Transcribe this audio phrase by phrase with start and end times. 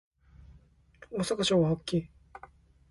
[1.11, 2.09] 大阪城は大きい